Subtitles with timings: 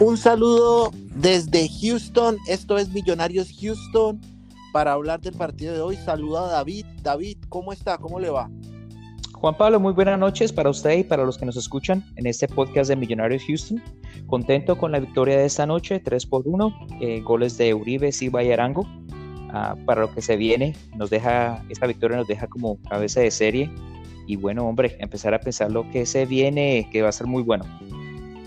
[0.00, 2.38] Un saludo desde Houston.
[2.46, 4.20] Esto es Millonarios Houston.
[4.72, 6.86] Para hablar del partido de hoy, saluda a David.
[7.02, 7.98] David, ¿cómo está?
[7.98, 8.48] ¿Cómo le va?
[9.32, 12.46] Juan Pablo, muy buenas noches para usted y para los que nos escuchan en este
[12.46, 13.82] podcast de Millonarios Houston.
[14.28, 18.44] Contento con la victoria de esta noche, 3 por 1, eh, goles de Uribe, Silva
[18.44, 18.86] y Arango.
[19.50, 23.32] Ah, para lo que se viene, nos deja, esta victoria nos deja como cabeza de
[23.32, 23.68] serie.
[24.28, 27.42] Y bueno, hombre, empezar a pensar lo que se viene, que va a ser muy
[27.42, 27.64] bueno.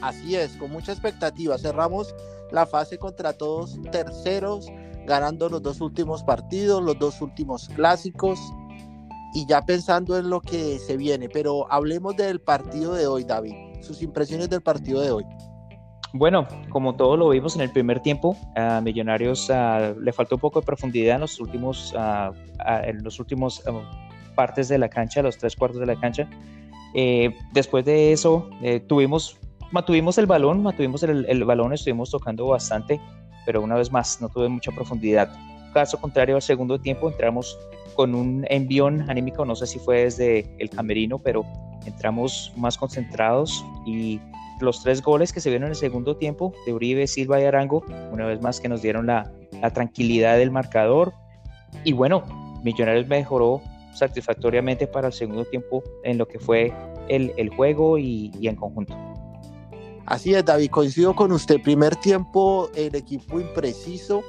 [0.01, 1.57] Así es, con mucha expectativa.
[1.57, 2.13] Cerramos
[2.51, 4.67] la fase contra todos terceros,
[5.05, 8.39] ganando los dos últimos partidos, los dos últimos clásicos
[9.33, 11.29] y ya pensando en lo que se viene.
[11.29, 13.53] Pero hablemos del partido de hoy, David.
[13.81, 15.25] Sus impresiones del partido de hoy.
[16.13, 20.59] Bueno, como todos lo vimos en el primer tiempo, a Millonarios le faltó un poco
[20.59, 21.95] de profundidad en los últimos,
[22.83, 23.63] en los últimos
[24.35, 26.29] partes de la cancha, los tres cuartos de la cancha.
[26.93, 29.39] Eh, después de eso, eh, tuvimos
[29.71, 32.99] mantuvimos el balón, mantuvimos el, el, balón, estuvimos tocando bastante,
[33.45, 35.29] pero una vez más no tuve mucha profundidad.
[35.73, 37.57] Caso contrario al segundo tiempo, entramos
[37.95, 41.45] con un envión anímico, no sé si fue desde el camerino, pero
[41.85, 44.19] entramos más concentrados y
[44.59, 47.83] los tres goles que se vieron en el segundo tiempo de Uribe, Silva y Arango,
[48.11, 51.13] una vez más que nos dieron la, la tranquilidad del marcador.
[51.83, 52.23] Y bueno,
[52.63, 53.61] Millonarios mejoró
[53.93, 56.71] satisfactoriamente para el segundo tiempo en lo que fue
[57.09, 58.95] el, el juego y, y en conjunto.
[60.11, 61.61] Así es, David, coincido con usted.
[61.61, 64.23] Primer tiempo, el equipo impreciso.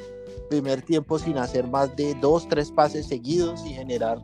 [0.48, 4.22] Primer tiempo sin hacer más de dos, tres pases seguidos y generar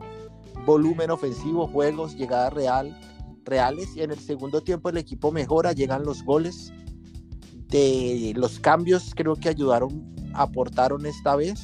[0.65, 2.97] volumen ofensivo, juegos, llegada real,
[3.43, 3.93] reales.
[3.93, 6.71] Y en el segundo tiempo el equipo mejora, llegan los goles.
[7.67, 11.59] De los cambios creo que ayudaron, aportaron esta vez.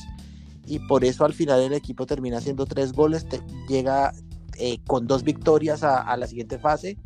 [0.68, 3.26] Y por eso al final el equipo termina haciendo tres goles,
[3.70, 4.12] llega
[4.58, 6.98] eh, con dos victorias a la siguiente fase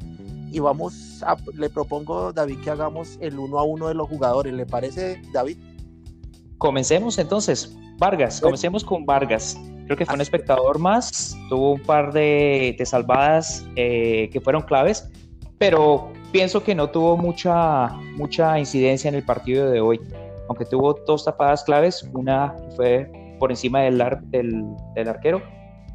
[0.51, 4.53] y vamos a, le propongo David que hagamos el uno a uno de los jugadores,
[4.53, 5.57] ¿le parece David?
[6.57, 9.57] Comencemos entonces, Vargas, comencemos con Vargas.
[9.85, 14.61] Creo que fue un espectador más, tuvo un par de, de salvadas eh, que fueron
[14.61, 15.09] claves,
[15.57, 19.99] pero pienso que no tuvo mucha, mucha incidencia en el partido de hoy.
[20.47, 24.63] Aunque tuvo dos tapadas claves, una fue por encima del, ar, del,
[24.95, 25.41] del arquero,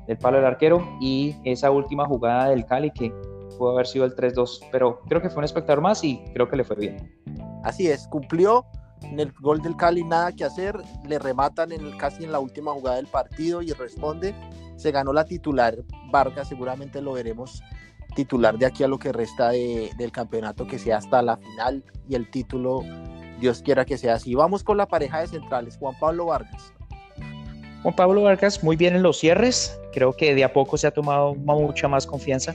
[0.06, 3.12] del palo del arquero, y esa última jugada del Cali que
[3.54, 6.56] pudo haber sido el 3-2, pero creo que fue un espectador más y creo que
[6.56, 7.22] le fue bien.
[7.64, 8.66] Así es, cumplió
[9.02, 10.76] en el gol del Cali nada que hacer,
[11.06, 14.34] le rematan en el, casi en la última jugada del partido y responde,
[14.76, 15.76] se ganó la titular,
[16.10, 17.62] Vargas seguramente lo veremos
[18.14, 21.84] titular de aquí a lo que resta de, del campeonato, que sea hasta la final
[22.08, 22.82] y el título,
[23.40, 24.34] Dios quiera que sea así.
[24.34, 26.72] Vamos con la pareja de centrales, Juan Pablo Vargas.
[27.82, 30.90] Juan Pablo Vargas muy bien en los cierres, creo que de a poco se ha
[30.90, 32.54] tomado mucha más confianza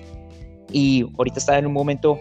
[0.72, 2.20] y ahorita está en un momento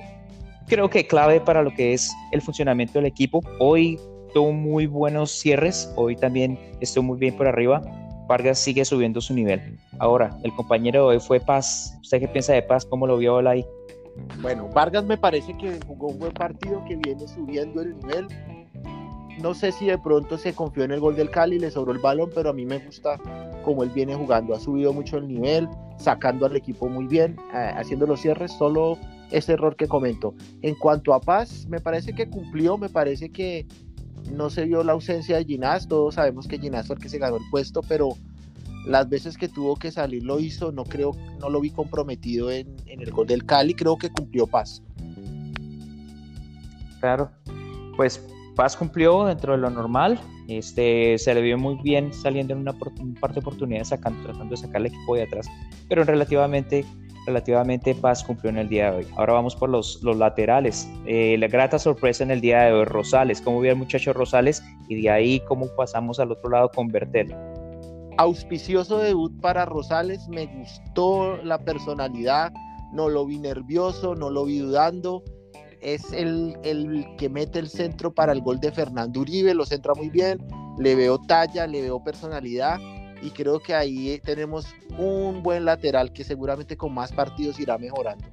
[0.69, 3.41] creo que clave para lo que es el funcionamiento del equipo.
[3.59, 3.99] Hoy
[4.35, 7.83] tuvo muy buenos cierres, hoy también estuvo muy bien por arriba.
[8.29, 9.79] Vargas sigue subiendo su nivel.
[9.99, 11.97] Ahora, el compañero de hoy fue Paz.
[12.03, 12.85] ¿Usted qué piensa de Paz?
[12.85, 13.65] ¿Cómo lo vio ahí?
[14.43, 18.29] Bueno, Vargas me parece que jugó un buen partido, que viene subiendo el nivel.
[19.41, 21.99] No sé si de pronto se confió en el gol del Cali, le sobró el
[21.99, 23.19] balón, pero a mí me gusta
[23.65, 24.55] cómo él viene jugando.
[24.55, 28.99] Ha subido mucho el nivel, sacando al equipo muy bien, eh, haciendo los cierres, solo
[29.31, 30.35] ese error que comento.
[30.63, 33.67] En cuanto a Paz, me parece que cumplió, me parece que
[34.33, 37.19] no se vio la ausencia de Ginás, todos sabemos que Ginás fue el que se
[37.19, 38.11] ganó el puesto, pero
[38.87, 42.75] las veces que tuvo que salir lo hizo, no creo, no lo vi comprometido en,
[42.87, 44.83] en el gol del Cali, creo que cumplió Paz.
[47.01, 47.31] Claro,
[47.97, 48.25] pues
[48.57, 52.73] Paz cumplió dentro de lo normal, este, se le vio muy bien saliendo en una,
[52.73, 55.47] parte de oportunidad, sacando, tratando de sacar el equipo de atrás,
[55.89, 56.87] pero relativamente,
[57.27, 59.07] relativamente Paz cumplió en el día de hoy.
[59.17, 60.91] Ahora vamos por los, los laterales.
[61.07, 64.63] Eh, la grata sorpresa en el día de hoy, Rosales, cómo vio el muchacho Rosales
[64.89, 67.35] y de ahí cómo pasamos al otro lado con Bertel.
[68.17, 72.53] Auspicioso debut para Rosales, me gustó la personalidad,
[72.93, 75.23] no lo vi nervioso, no lo vi dudando
[75.81, 79.95] es el, el, que mete el centro para el gol de Fernando Uribe, lo centra
[79.95, 80.39] muy bien,
[80.79, 82.79] le veo talla, le veo personalidad
[83.23, 84.67] y creo que ahí tenemos
[84.97, 88.27] un buen lateral que seguramente con más partidos irá mejorando.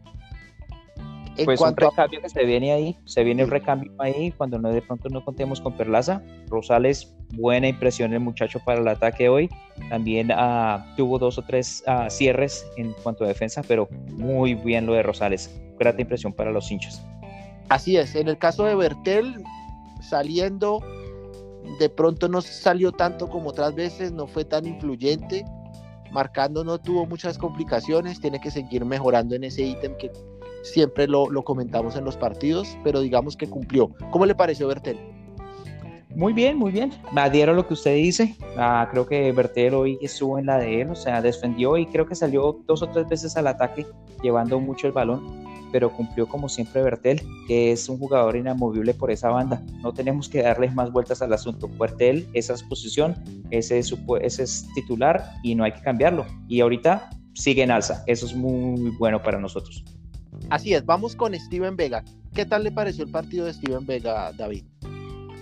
[1.38, 2.21] En pues un recambio a...
[2.21, 5.59] que se viene ahí, se viene el recambio ahí cuando no de pronto no contemos
[5.59, 6.21] con Perlaza.
[6.48, 9.50] Rosales, buena impresión el muchacho para el ataque hoy.
[9.89, 14.86] También uh, tuvo dos o tres uh, cierres en cuanto a defensa, pero muy bien
[14.86, 15.53] lo de Rosales.
[15.77, 17.06] Grata impresión para los hinchas.
[17.69, 19.44] Así es, en el caso de Bertel,
[20.01, 20.81] saliendo,
[21.79, 25.45] de pronto no salió tanto como otras veces, no fue tan influyente,
[26.12, 30.12] marcando no tuvo muchas complicaciones, tiene que seguir mejorando en ese ítem que
[30.63, 33.89] siempre lo, comentamos en los partidos, pero digamos que cumplió.
[34.12, 34.97] ¿Cómo le pareció Bertel?
[36.15, 36.94] Muy bien, muy bien.
[37.12, 38.35] Me adhiero a lo que usted dice.
[38.57, 42.06] Ah, creo que Bertel hoy estuvo en la de él, o sea, defendió y creo
[42.06, 43.85] que salió dos o tres veces al ataque,
[44.23, 45.44] llevando mucho el balón,
[45.75, 49.62] pero cumplió como siempre Bertel, que es un jugador inamovible por esa banda.
[49.81, 51.68] No tenemos que darle más vueltas al asunto.
[51.68, 53.13] Bertel, esa es posición,
[53.51, 56.25] ese es, ese es titular y no hay que cambiarlo.
[56.48, 58.06] Y ahorita sigue en alza.
[58.07, 59.83] Eso es muy bueno para nosotros.
[60.50, 62.06] Así es, vamos con Steven Vega.
[62.33, 64.63] ¿Qué tal le pareció el partido de Steven Vega, David?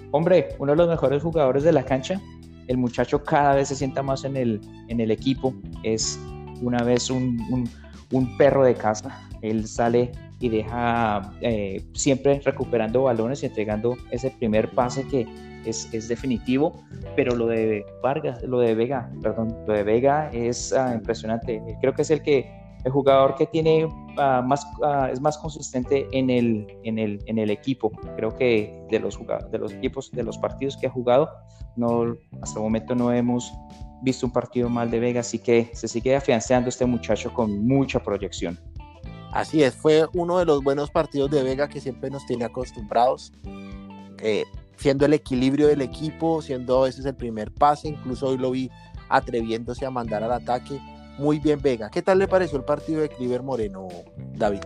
[0.09, 2.19] hombre, uno de los mejores jugadores de la cancha.
[2.67, 5.53] El muchacho cada vez se sienta más en el, en el equipo.
[5.83, 6.19] Es
[6.59, 7.69] una vez un,
[8.39, 9.29] perro de casa.
[9.43, 15.27] Él sale y deja eh, siempre recuperando balones y entregando ese primer pase que
[15.65, 16.73] es, definitivo.
[17.15, 21.61] Pero lo de Vargas, lo de Vega, perdón, lo de Vega es ah, impresionante.
[21.81, 23.87] Creo que es el que el jugador que tiene
[24.17, 27.91] ah, más, ah, es más consistente en el, en, el, en el equipo.
[28.15, 29.19] Creo que de los,
[29.51, 31.29] de los equipos, de los partidos que ha jugado,
[31.75, 33.51] no, hasta el momento no hemos
[34.01, 37.99] visto un partido mal de Vega, así que se sigue afianzando este muchacho con mucha
[37.99, 38.59] proyección.
[39.33, 43.33] Así es, fue uno de los buenos partidos de Vega que siempre nos tiene acostumbrados,
[44.19, 44.43] eh,
[44.77, 48.69] siendo el equilibrio del equipo, siendo a veces el primer pase, incluso hoy lo vi
[49.09, 50.79] atreviéndose a mandar al ataque
[51.17, 51.89] muy bien Vega.
[51.89, 53.87] ¿Qué tal le pareció el partido de Cliver Moreno,
[54.35, 54.61] David?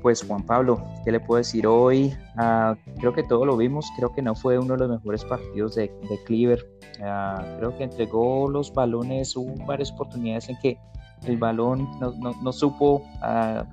[0.00, 2.16] Pues Juan Pablo, ¿qué le puedo decir hoy?
[2.36, 5.74] Ah, creo que todo lo vimos, creo que no fue uno de los mejores partidos
[5.74, 6.58] de, de.
[7.02, 10.78] Ah, creo que entregó los balones, hubo varias oportunidades en que
[11.26, 13.66] el balón no, supo, ah,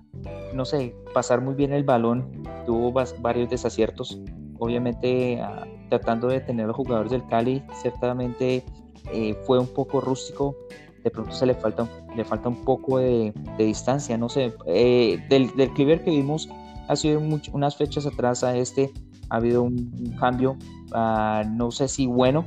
[0.53, 4.19] no sé, pasar muy bien el balón, tuvo varios desaciertos.
[4.59, 5.41] Obviamente,
[5.89, 8.63] tratando de tener a los jugadores del Cali, ciertamente
[9.11, 10.55] eh, fue un poco rústico,
[11.03, 15.55] de pronto se le falta, le falta un poco de, distancia, no sé, eh, del,
[15.55, 16.47] del Cleaver que vimos
[16.91, 17.21] hace sido
[17.53, 18.91] unas fechas atrás a este,
[19.29, 20.57] ha habido un, cambio,
[20.91, 22.45] ah, no sé si bueno,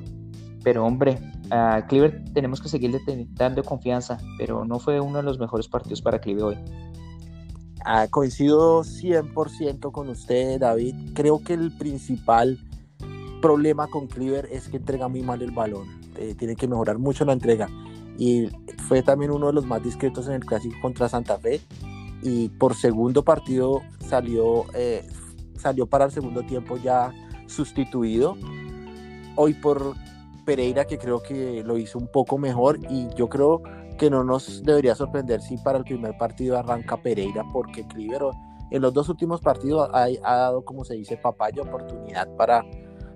[0.63, 1.19] pero hombre,
[1.51, 3.01] a Cleaver tenemos que seguirle
[3.33, 6.59] dando confianza, pero no fue uno de los mejores partidos para Cleaver hoy.
[7.85, 10.95] Ah, coincido 100% con usted, David.
[11.15, 12.59] Creo que el principal
[13.43, 16.01] problema con Cleaver es que entrega muy mal el balón.
[16.17, 17.69] Eh, tiene que mejorar mucho la entrega
[18.17, 18.49] y
[18.89, 21.61] fue también uno de los más discretos en el clásico contra Santa Fe
[22.23, 25.07] y por segundo partido salió, eh,
[25.59, 27.13] salió para el segundo tiempo ya
[27.47, 28.37] sustituido.
[29.37, 29.95] Hoy por
[30.45, 33.63] Pereira que creo que lo hizo un poco mejor y yo creo
[33.99, 38.23] que no nos debería sorprender si para el primer partido arranca Pereira porque Cliver
[38.71, 42.65] en los dos últimos partidos ha, dado como se dice papaya oportunidad para,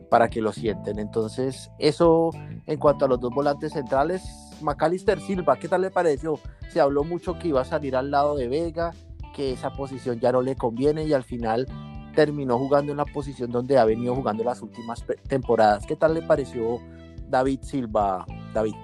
[0.08, 0.98] para que lo sienten.
[0.98, 2.30] Entonces eso
[2.66, 4.22] en cuanto a los dos volantes centrales
[4.60, 6.38] Macalister Silva, ¿qué tal le pareció?
[6.68, 8.92] Se habló mucho que iba a salir al lado de Vega,
[9.34, 11.66] que esa posición ya no le conviene y al final
[12.14, 15.86] terminó jugando en la posición donde ha venido jugando las últimas temporadas.
[15.86, 16.80] ¿Qué tal le pareció
[17.28, 18.74] David Silva, David?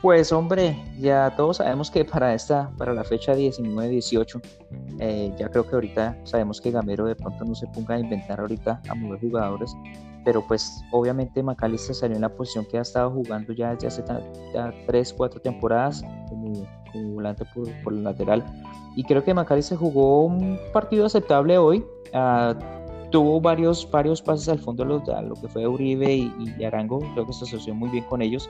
[0.00, 4.40] Pues hombre, ya todos sabemos que para esta, para la fecha 19-18,
[5.00, 8.38] eh, ya creo que ahorita sabemos que Gamero de pronto no se ponga a inventar
[8.38, 9.76] ahorita a mover jugadores,
[10.24, 14.04] pero pues obviamente McAllister salió en la posición que ha estado jugando ya desde hace
[14.54, 16.52] ya 3, 4 temporadas como,
[17.14, 17.44] volante
[17.82, 18.44] por, el lateral.
[18.94, 21.84] Y creo que McAllister jugó un partido aceptable hoy.
[22.14, 22.54] Ah,
[23.10, 27.00] tuvo varios, varios pases al fondo a lo que fue Uribe y, Arango.
[27.14, 28.48] Creo que se asoció muy bien con ellos.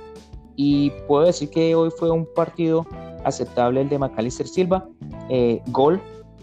[0.57, 2.87] Y puedo decir que hoy fue un partido
[3.25, 4.89] aceptable el de McAllister Silva.
[5.29, 6.01] Eh, gol,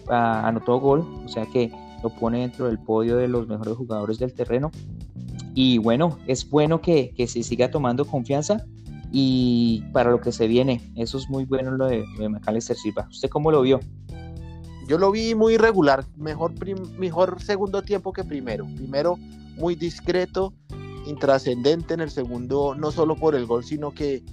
[0.10, 4.19] ah, anotó gol, o sea que lo pone dentro del podio de los mejores jugadores
[4.19, 4.72] del terreno.
[5.53, 8.65] Y bueno, es bueno que, se siga tomando confianza
[9.12, 10.81] y para lo que se viene.
[10.95, 13.07] Eso es muy bueno lo de, de McAllister Silva.
[13.10, 13.79] ¿Usted cómo lo vio?
[14.88, 16.54] Yo lo vi muy regular, mejor,
[16.98, 18.65] mejor segundo tiempo que primero.
[18.75, 19.18] Primero
[19.56, 20.54] muy discreto,
[21.08, 24.24] intrascendente en el segundo, no solo por el gol, sino que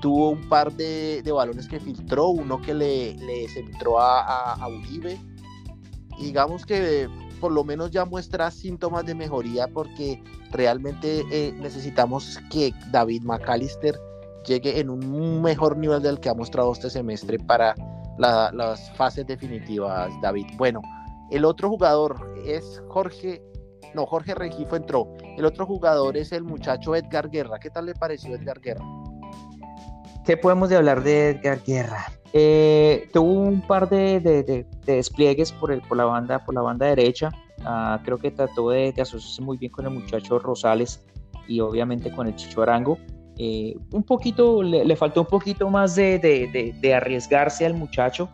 [0.00, 5.18] tuvo un par de, balones que filtró, uno que le, le centró a, a, Uribe.
[6.20, 7.08] digamos que
[7.40, 13.98] por lo menos ya muestra síntomas de mejoría porque realmente eh, necesitamos que David McAllister
[14.46, 17.74] llegue en un mejor nivel del que ha mostrado este semestre para
[18.20, 20.46] las fases definitivas, David.
[20.56, 20.80] Bueno,
[21.30, 23.42] el otro jugador es Jorge,
[23.94, 25.12] no, Jorge Regifo entró.
[25.36, 27.58] El otro jugador es el muchacho Edgar Guerra.
[27.58, 28.84] ¿Qué tal le pareció Edgar Guerra?
[30.24, 32.06] ¿Qué podemos de hablar de Edgar Guerra?
[32.32, 37.30] Eh, tuvo un par de, despliegues por, el, por, la banda, por la banda derecha.
[37.64, 41.04] Ah, creo que trató de, asociarse muy bien con el muchacho Rosales
[41.48, 42.98] y obviamente con el Chicho Arango.
[43.42, 48.28] Eh, un poquito, le, faltó un poquito más de, arriesgarse al muchacho.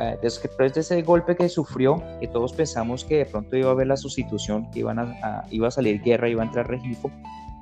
[0.00, 3.72] Eh, después de ese golpe que sufrió, que todos pensamos que de pronto iba a
[3.72, 7.08] haber la sustitución, que iba a salir guerra, iba a entrar Regifo,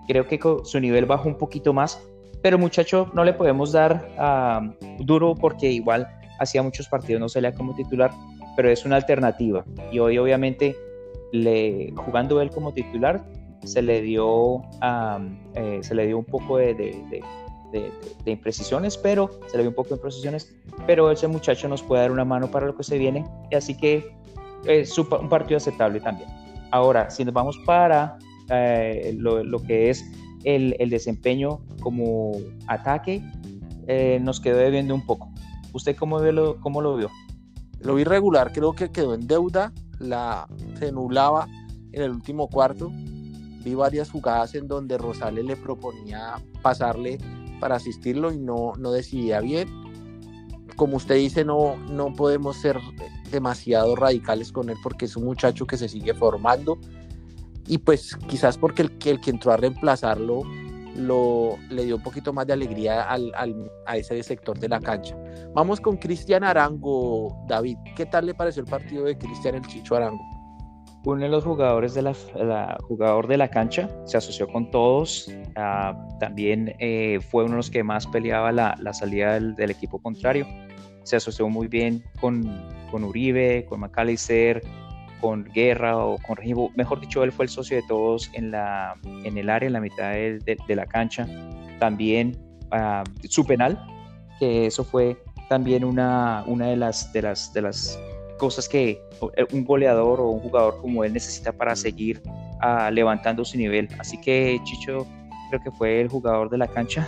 [0.09, 2.00] creo que su nivel bajó un poquito más,
[2.43, 7.53] pero muchacho no le podemos dar uh, duro porque igual hacía muchos partidos, no salía
[7.53, 8.11] como titular,
[8.57, 9.67] pero es una alternativa.
[9.93, 10.75] Y hoy obviamente
[11.33, 13.23] le, jugando él como titular,
[13.66, 14.62] se le dio,
[15.54, 17.23] eh, se le dio un poco de,
[18.25, 20.54] imprecisiones, pero se le dio un poco de imprecisiones,
[20.87, 24.16] pero ese muchacho nos puede dar una mano para lo que se viene, así que
[24.66, 26.28] es un partido aceptable también.
[26.70, 28.18] Ahora, si nos vamos para
[28.50, 30.04] eh, lo, que es
[30.44, 32.32] el, el, desempeño como
[32.66, 33.23] ataque,
[33.88, 35.28] eh, nos quedó debiendo un poco.
[35.73, 37.11] ¿Usted cómo, ve lo, cómo lo vio?
[37.80, 41.46] Lo vi regular, creo que quedó en deuda, la se nublaba
[41.92, 42.90] en el último cuarto
[43.66, 47.18] vi varias jugadas en donde Rosales le proponía pasarle
[47.58, 49.68] para asistirlo y no, no decidía bien.
[50.76, 52.78] Como usted dice, no, no podemos ser
[53.32, 56.78] demasiado radicales con él porque es un muchacho que se sigue formando
[57.66, 60.42] y pues quizás porque el, el que entró a reemplazarlo
[60.94, 64.78] lo, le dio un poquito más de alegría al, al, a ese sector de la
[64.78, 65.16] cancha.
[65.54, 67.78] Vamos con Cristian Arango, David.
[67.96, 70.36] ¿Qué tal le pareció el partido de Cristian el Chicho Arango?
[71.06, 75.96] Uno de los jugadores de la, jugador de la cancha, se asoció con todos, ah,
[76.18, 80.46] también eh, fue uno de los que más peleaba la, salida del, equipo contrario,
[81.04, 82.42] se asoció muy bien con,
[82.90, 84.62] con Uribe, con McAllister,
[85.20, 88.96] con Guerra o con Regibo, mejor dicho, él fue el socio de todos en, la,
[89.22, 91.28] en el área, en la mitad de, la cancha,
[91.78, 92.36] también
[92.72, 93.80] ah, su penal,
[94.40, 95.16] que eso fue
[95.48, 97.96] también una, una de las, de las, de las
[98.38, 99.00] cosas que
[99.37, 102.23] eh, un goleador o un jugador como él necesita para seguir
[102.62, 103.88] uh, levantando su nivel.
[103.99, 105.07] Así que Chicho
[105.50, 107.07] creo que fue el jugador de la cancha.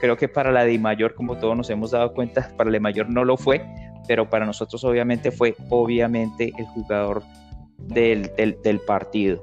[0.00, 3.10] Creo que para la de Mayor, como todos nos hemos dado cuenta, para la Mayor
[3.10, 3.64] no lo fue,
[4.08, 7.22] pero para nosotros obviamente fue obviamente el jugador
[7.78, 9.42] del, del, del partido.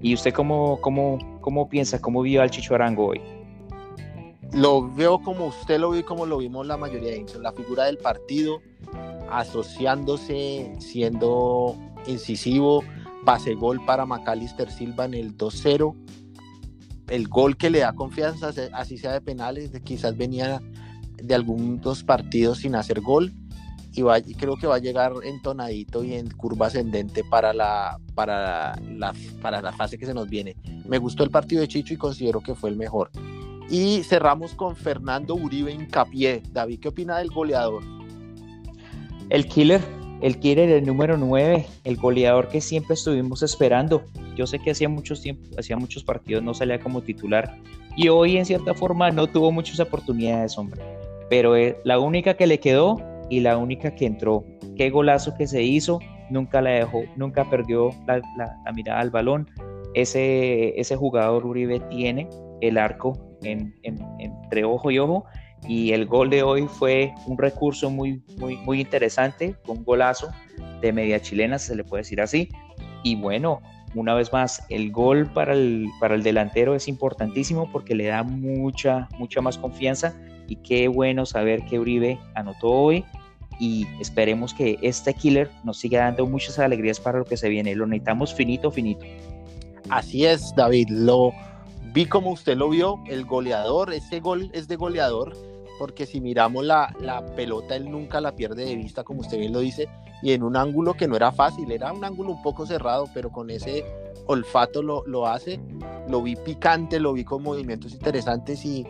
[0.00, 3.20] ¿Y usted cómo, cómo, cómo piensa, cómo vio al Chicho Arango hoy?
[4.54, 7.96] Lo veo como usted lo vio como lo vimos la mayoría de la figura del
[7.96, 8.60] partido,
[9.30, 12.84] asociándose, siendo incisivo,
[13.24, 15.96] pase gol para Macalister Silva en el 2-0.
[17.08, 20.60] El gol que le da confianza, así sea de penales, quizás venía
[21.16, 23.32] de algunos partidos sin hacer gol
[23.94, 29.14] y, creo que va a llegar entonadito y en curva ascendente para la, para, la,
[29.42, 30.56] para la fase que se nos viene.
[30.86, 33.10] Me gustó el partido de Chicho y considero que fue el mejor.
[33.72, 36.42] Y cerramos con Fernando Uribe Incapié.
[36.52, 37.82] David, ¿qué opina del goleador?
[39.30, 39.80] El killer,
[40.20, 44.02] el killer, el número 9, el goleador que siempre estuvimos esperando.
[44.36, 47.56] Yo sé que hacía muchos tiempos, hacía muchos partidos, no salía como titular
[47.96, 50.82] y hoy en cierta forma no tuvo muchas oportunidades, hombre.
[51.30, 53.00] Pero es la única que le quedó
[53.30, 54.44] y la única que entró.
[54.76, 55.98] Qué golazo que se hizo,
[56.28, 58.20] nunca la dejó, nunca perdió la,
[58.74, 59.48] mirada al balón.
[59.94, 62.28] Ese, ese jugador Uribe tiene
[62.60, 65.26] el arco entre ojo y ojo
[65.68, 70.30] y el gol de hoy fue un recurso muy, muy, muy interesante, un golazo
[70.80, 72.48] de media chilena, se le puede decir así.
[73.04, 73.60] Y bueno,
[73.94, 78.22] una vez más, el gol para el, para el delantero es importantísimo porque le da
[78.22, 80.14] mucha, mucha más confianza
[80.48, 83.04] y qué bueno saber que Uribe anotó hoy
[83.60, 87.76] y esperemos que este killer nos siga dando muchas alegrías para lo que se viene.
[87.76, 89.06] Lo necesitamos finito, finito.
[89.88, 90.88] Así es, David.
[90.90, 91.32] Lo
[91.92, 95.36] vi como usted lo vio, el goleador, ese gol es de goleador
[95.78, 99.52] porque si miramos la, la, pelota, él nunca la pierde de vista, como usted bien
[99.52, 99.88] lo dice,
[100.22, 103.30] y en un ángulo que no era fácil, era un ángulo un poco cerrado, pero
[103.30, 103.84] con ese
[104.26, 105.60] olfato lo, lo hace,
[106.08, 108.86] lo vi picante, lo vi con movimientos interesantes y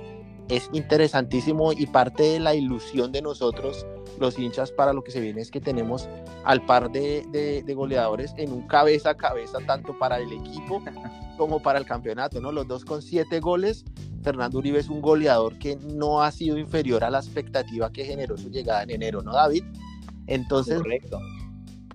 [0.49, 3.87] es interesantísimo y parte de la ilusión de nosotros,
[4.19, 6.09] los hinchas, para lo que se viene es que tenemos
[6.45, 10.83] al par de, de, de goleadores en un cabeza a cabeza, tanto para el equipo
[11.39, 12.53] como para el campeonato, ¿no?
[12.53, 13.85] Los dos con siete goles
[14.23, 18.37] Fernando Uribe es un goleador que no ha sido inferior a la expectativa que generó
[18.37, 19.65] su llegada en enero, ¿no, David?
[20.27, 21.19] Entonces, Correcto.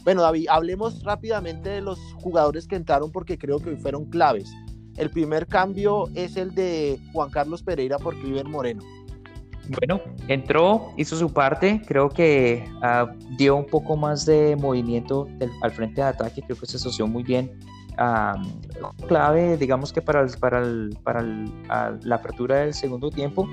[0.03, 4.51] bueno, David, hablemos rápidamente de los jugadores que entraron porque creo que hoy fueron claves.
[4.97, 8.83] El primer cambio es el de Juan Carlos Pereira por Cliver Moreno.
[9.69, 15.27] Bueno, entró, hizo su parte, creo que uh, dio un poco más de movimiento
[15.61, 17.51] al frente de ataque, creo que se asoció muy bien
[19.07, 20.23] clave, digamos que para
[20.61, 23.47] la apertura del segundo tiempo.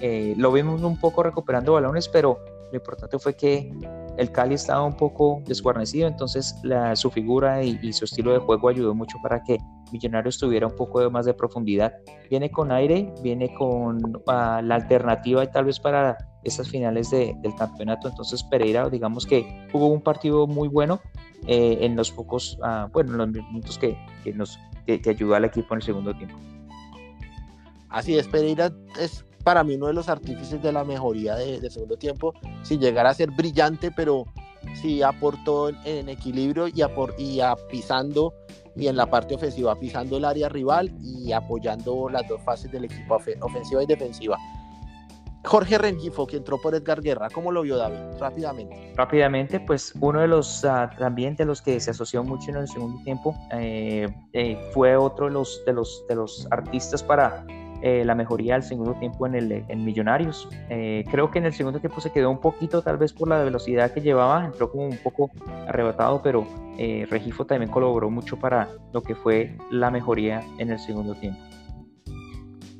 [0.00, 2.38] Eh, lo vimos un poco recuperando balones, pero
[2.70, 3.72] lo importante fue que
[4.18, 6.54] el Cali estaba un poco desguarnecido, entonces
[6.94, 9.58] su figura y, su estilo de juego ayudó mucho para que
[9.90, 11.94] Millonarios tuviera un poco más de profundidad.
[12.28, 17.54] Viene con aire, viene con ah, la alternativa y tal vez para esas finales del
[17.56, 18.08] campeonato.
[18.08, 21.00] Entonces Pereira, digamos que jugó un partido muy bueno
[21.46, 25.44] eh, en los pocos, uh, bueno, en los minutos que, que nos que, ayudó al
[25.44, 26.36] equipo en el segundo tiempo.
[27.88, 28.70] Así es, Pereira
[29.00, 33.06] es para mí uno de los artífices de la mejoría de, segundo tiempo, sin llegar
[33.06, 34.24] a ser brillante, pero
[34.80, 36.82] sí aportó en, equilibrio y,
[37.18, 37.40] y
[37.70, 38.34] pisando
[38.76, 42.84] y en la parte ofensiva, pisando el área rival y apoyando las dos fases del
[42.84, 44.38] equipo ofensiva y defensiva.
[45.44, 48.18] Jorge Rengifo, que entró por Edgar Guerra, ¿cómo lo vio David?
[48.18, 48.92] Rápidamente.
[48.96, 52.68] Rápidamente, pues uno de los uh, también de los que se asoció mucho en el
[52.68, 57.46] segundo tiempo eh, eh, fue otro de los, de los, de los artistas para
[57.82, 60.48] eh, la mejoría del segundo tiempo en, el, en Millonarios.
[60.68, 63.42] Eh, creo que en el segundo tiempo se quedó un poquito, tal vez por la
[63.42, 65.30] velocidad que llevaba, entró como un poco
[65.66, 66.46] arrebatado, pero
[66.78, 71.40] eh, Regifo también colaboró mucho para lo que fue la mejoría en el segundo tiempo.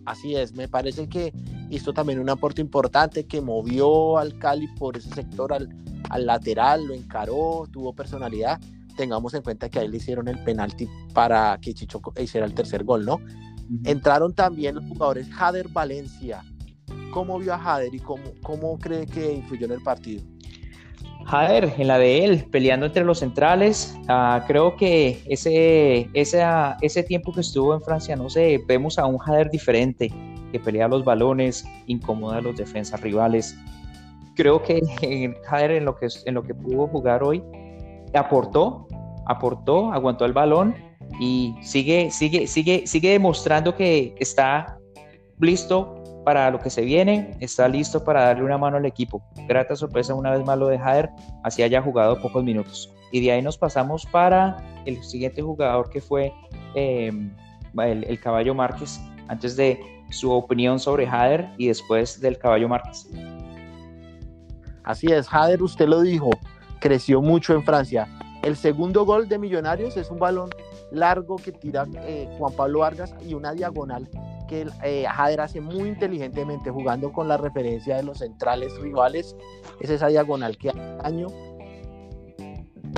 [0.04, 1.34] Así es, me parece que
[1.68, 5.68] hizo también un aporte importante que movió al Cali por ese sector al,
[6.08, 8.58] al lateral, lo encaró, tuvo personalidad.
[8.96, 12.84] Tengamos en cuenta que ahí le hicieron el penalti para que Chicho hiciera el tercer
[12.84, 13.20] gol, ¿no?
[13.84, 16.42] Entraron también los jugadores Jader Valencia.
[17.12, 20.22] ¿Cómo vio a Jader y cómo, cómo cree que influyó en el partido?
[21.26, 26.42] Jader, en la de él, peleando entre los centrales, ah, creo que ese, ese,
[26.80, 30.10] ese tiempo que estuvo en Francia, no sé, vemos a un Jader diferente,
[30.50, 33.54] que pelea los balones, incomoda a los defensas rivales.
[34.36, 34.80] Creo que
[35.44, 37.42] Jader en lo que, en lo que pudo jugar hoy,
[38.14, 38.86] aportó,
[39.26, 40.74] aportó, aguantó el balón
[41.18, 44.78] y sigue, sigue, sigue, sigue demostrando que está
[45.40, 49.22] listo para lo que se viene, está listo para darle una mano al equipo.
[49.46, 51.08] Grata sorpresa una vez más lo de Jader,
[51.42, 52.92] así haya jugado pocos minutos.
[53.12, 56.32] Y de ahí nos pasamos para el siguiente jugador que fue
[56.74, 57.34] em,
[57.82, 63.08] el, Caballo Márquez, antes de su opinión sobre Jader y después del Caballo Márquez.
[64.84, 66.30] Así es, Jader, usted lo dijo,
[66.80, 68.06] creció mucho en Francia.
[68.42, 70.50] El segundo gol de Millonarios es un balón
[70.90, 74.08] largo que tira eh, Juan Pablo Vargas y una diagonal
[74.48, 79.36] que eh, Jader hace muy inteligentemente jugando con la referencia de los centrales rivales.
[79.80, 80.70] Es esa diagonal que
[81.02, 81.28] año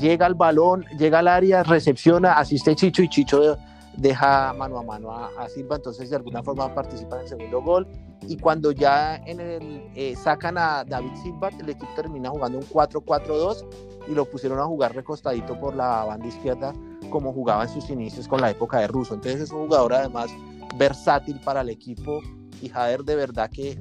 [0.01, 3.59] llega al balón, llega al área, recepciona, asiste Chicho y Chicho
[3.97, 7.87] deja mano a mano a, Silva, entonces de alguna forma participa en el segundo gol.
[8.29, 12.65] Y cuando ya en el, eh, sacan a David Silva, el equipo termina jugando un
[12.65, 13.65] 4-4-2
[14.09, 16.73] y lo pusieron a jugar recostadito por la banda izquierda
[17.11, 19.15] como jugaba en sus inicios con la época de Russo.
[19.15, 20.31] Entonces es un jugador además
[20.77, 22.21] versátil para el equipo
[22.63, 23.79] y Jader de verdad que eh,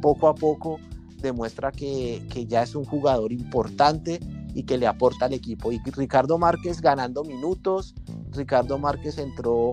[0.00, 0.78] poco a poco
[1.20, 4.20] demuestra que, que, ya es un jugador importante
[4.54, 5.72] y que le aporta al equipo.
[5.72, 7.94] Y Ricardo Márquez ganando minutos,
[8.32, 9.72] Ricardo Márquez entró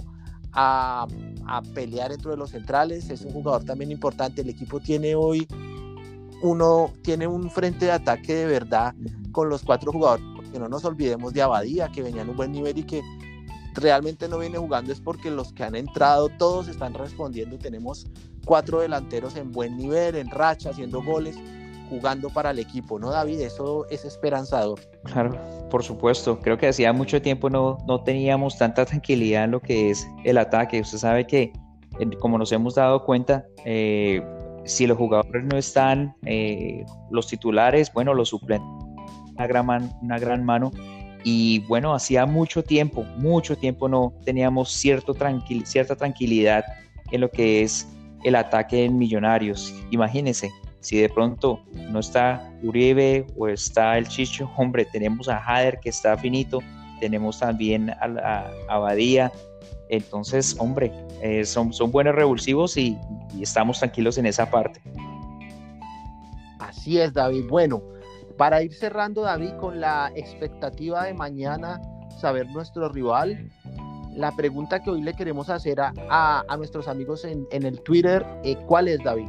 [0.54, 1.08] a,
[1.48, 4.42] a pelear dentro de los centrales, es un jugador también importante.
[4.42, 5.48] El equipo tiene hoy
[6.42, 8.96] uno, tiene un frente de ataque de verdad
[9.32, 12.52] con los cuatro jugadores que no nos olvidemos de Abadía, que venía en un buen
[12.52, 13.02] nivel y que
[13.74, 17.58] realmente no viene jugando es porque los que han entrado todos están respondiendo.
[17.58, 18.06] Tenemos
[18.46, 21.38] cuatro delanteros en buen nivel, en racha, haciendo goles,
[21.92, 23.42] jugando para el equipo, ¿no, David?
[23.42, 24.80] Eso es esperanzador.
[25.04, 25.38] Claro,
[25.70, 26.40] por supuesto.
[26.40, 30.38] Creo que hacía mucho tiempo no, no teníamos tanta tranquilidad en lo que es el
[30.38, 30.80] ataque.
[30.80, 31.52] Usted sabe que,
[32.22, 34.26] como nos hemos dado cuenta, eh,
[34.64, 38.70] si los jugadores no están, eh, los titulares, bueno, los suplentes
[39.36, 40.72] una gran, una gran mano.
[41.24, 46.64] Y bueno, hacía mucho tiempo, mucho tiempo no teníamos cierto tranquil, cierta tranquilidad
[47.12, 47.88] en lo que es
[48.24, 49.74] el ataque en Millonarios.
[49.92, 50.50] Imagínense,
[50.82, 55.90] si de pronto no está Uribe o está el Chicho, hombre, tenemos a Jader que
[55.90, 56.60] está finito,
[57.00, 59.32] tenemos también a, a Abadía.
[59.90, 60.92] Entonces, hombre,
[61.22, 62.98] eh, son, son buenos revulsivos y,
[63.40, 64.82] estamos tranquilos en esa parte.
[66.60, 67.46] Así es, David.
[67.50, 67.82] Bueno,
[68.38, 71.82] para ir cerrando, David, con la expectativa de mañana
[72.20, 73.50] saber nuestro rival,
[74.16, 78.88] la pregunta que hoy le queremos hacer a, nuestros amigos en, el Twitter, eh, ¿cuál
[78.88, 79.28] es, David?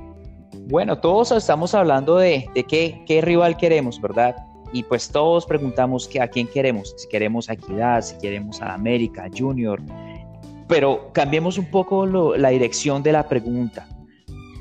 [0.54, 4.36] Bueno, todos estamos hablando de, qué, rival queremos, ¿verdad?
[4.72, 8.74] Y pues todos preguntamos que, a quién queremos, si queremos a Equidad, si queremos a
[8.74, 9.82] América, Junior,
[10.68, 13.86] pero cambiemos un poco la dirección de la pregunta.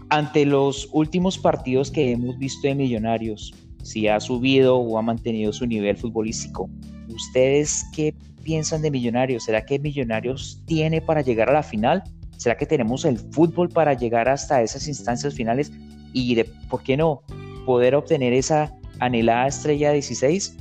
[0.10, 5.54] Ante los últimos partidos que hemos visto de Millonarios, si ha subido o ha mantenido
[5.54, 6.70] su nivel futbolístico.
[7.08, 9.46] ¿Ustedes qué piensan de Millonarios?
[9.46, 12.04] ¿Será que Millonarios tiene para llegar a la final?
[12.42, 15.72] ¿Será que tenemos el fútbol para llegar hasta esas instancias finales?
[16.12, 17.22] Y de, ¿por qué no?
[17.68, 20.58] Poder obtener esa anhelada estrella 16.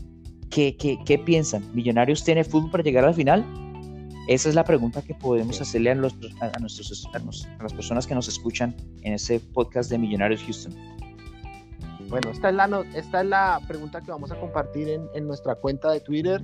[0.50, 1.74] ¿Qué, qué, qué piensan?
[1.74, 3.46] ¿Millonarios tiene fútbol para llegar al final?
[4.28, 6.12] Esa es la pregunta que podemos hacerle a, los,
[6.42, 10.74] a, nuestros, a, las personas que nos escuchan en ese podcast de Millonarios Houston.
[12.10, 15.54] Bueno, esta es la, esta es la pregunta que vamos a compartir en, en nuestra
[15.54, 16.42] cuenta de Twitter.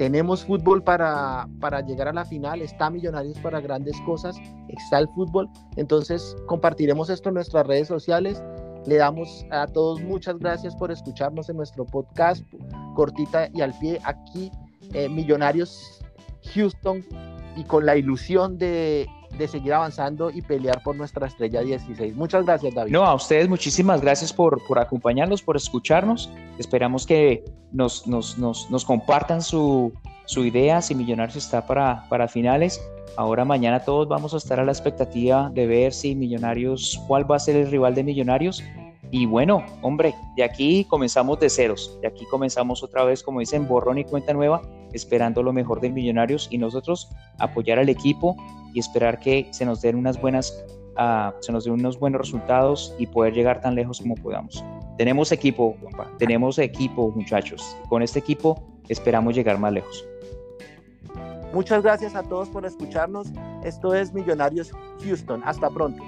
[0.00, 4.34] Tenemos fútbol para, para llegar a la final, está Millonarios para grandes cosas,
[4.68, 5.46] está el fútbol.
[5.76, 8.42] Entonces compartiremos esto en nuestras redes sociales.
[8.86, 12.42] Le damos a todos muchas gracias por escucharnos en nuestro podcast,
[12.94, 14.50] cortita y al pie, aquí,
[14.94, 16.02] eh, Millonarios
[16.54, 17.04] Houston,
[17.54, 22.14] y con la ilusión de, de seguir avanzando y pelear por nuestra estrella 16.
[22.14, 22.92] Muchas gracias, David.
[22.92, 26.30] No, a ustedes muchísimas gracias por, por acompañarnos, por escucharnos.
[26.58, 29.92] Esperamos que nos, nos, nos, nos compartan su,
[30.26, 32.80] su, idea, si Millonarios está para, para finales.
[33.16, 37.36] Ahora mañana todos vamos a estar a la expectativa de ver si Millonarios, cuál va
[37.36, 38.62] a ser el rival de Millonarios.
[39.10, 43.66] Y bueno, hombre, de aquí comenzamos de ceros, de aquí comenzamos otra vez, como dicen,
[43.66, 48.36] borrón y cuenta nueva, esperando lo mejor de Millonarios y nosotros apoyar al equipo,
[48.72, 50.64] y esperar que se nos den unas buenas,
[50.98, 54.64] uh, se nos den unos buenos resultados y poder llegar tan lejos como podamos.
[54.96, 55.76] Tenemos equipo,
[56.18, 57.76] tenemos equipo, muchachos.
[57.88, 60.04] Con este equipo esperamos llegar más lejos.
[61.52, 63.28] Muchas gracias a todos por escucharnos.
[63.64, 64.70] Esto es Millonarios
[65.02, 65.42] Houston.
[65.44, 66.04] Hasta pronto.